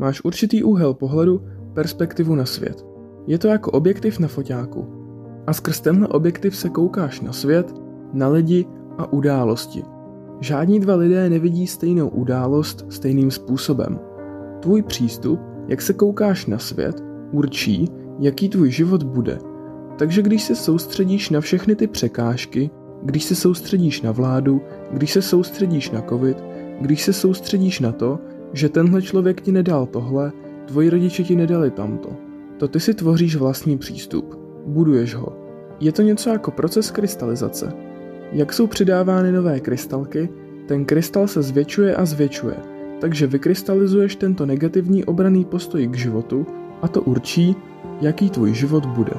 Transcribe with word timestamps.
Máš 0.00 0.24
určitý 0.24 0.64
úhel 0.64 0.94
pohledu, 0.94 1.42
perspektivu 1.74 2.34
na 2.34 2.44
svět. 2.44 2.86
Je 3.26 3.38
to 3.38 3.48
jako 3.48 3.70
objektiv 3.70 4.18
na 4.18 4.28
foťáku. 4.28 4.86
A 5.46 5.52
skrz 5.52 5.80
tenhle 5.80 6.08
objektiv 6.08 6.56
se 6.56 6.68
koukáš 6.68 7.20
na 7.20 7.32
svět, 7.32 7.74
na 8.12 8.28
lidi 8.28 8.66
a 8.98 9.12
události. 9.12 9.82
Žádní 10.40 10.80
dva 10.80 10.94
lidé 10.94 11.30
nevidí 11.30 11.66
stejnou 11.66 12.08
událost 12.08 12.86
stejným 12.88 13.30
způsobem. 13.30 14.00
Tvůj 14.60 14.82
přístup, 14.82 15.40
jak 15.68 15.82
se 15.82 15.92
koukáš 15.92 16.46
na 16.46 16.58
svět, 16.58 17.02
určí, 17.32 17.88
jaký 18.18 18.48
tvůj 18.48 18.70
život 18.70 19.02
bude. 19.02 19.38
Takže 19.98 20.22
když 20.22 20.42
se 20.42 20.54
soustředíš 20.54 21.30
na 21.30 21.40
všechny 21.40 21.76
ty 21.76 21.86
překážky, 21.86 22.70
když 23.02 23.24
se 23.24 23.34
soustředíš 23.34 24.02
na 24.02 24.12
vládu, 24.12 24.60
když 24.92 25.12
se 25.12 25.22
soustředíš 25.22 25.90
na 25.90 26.02
covid, 26.02 26.44
když 26.80 27.04
se 27.04 27.12
soustředíš 27.12 27.80
na 27.80 27.92
to, 27.92 28.18
že 28.52 28.68
tenhle 28.68 29.02
člověk 29.02 29.40
ti 29.40 29.52
nedal 29.52 29.86
tohle, 29.86 30.32
tvoji 30.66 30.90
rodiče 30.90 31.22
ti 31.22 31.36
nedali 31.36 31.70
tamto, 31.70 32.10
to 32.58 32.68
ty 32.68 32.80
si 32.80 32.94
tvoříš 32.94 33.36
vlastní 33.36 33.78
přístup. 33.78 34.34
Buduješ 34.66 35.14
ho. 35.14 35.36
Je 35.80 35.92
to 35.92 36.02
něco 36.02 36.30
jako 36.30 36.50
proces 36.50 36.90
krystalizace. 36.90 37.72
Jak 38.32 38.52
jsou 38.52 38.66
přidávány 38.66 39.32
nové 39.32 39.60
krystalky, 39.60 40.28
ten 40.66 40.84
krystal 40.84 41.28
se 41.28 41.42
zvětšuje 41.42 41.96
a 41.96 42.04
zvětšuje, 42.04 42.56
takže 43.00 43.26
vykrystalizuješ 43.26 44.16
tento 44.16 44.46
negativní 44.46 45.04
obraný 45.04 45.44
postoj 45.44 45.86
k 45.86 45.96
životu 45.96 46.46
a 46.82 46.88
to 46.88 47.02
určí, 47.02 47.56
jaký 48.00 48.30
tvůj 48.30 48.54
život 48.54 48.86
bude. 48.86 49.12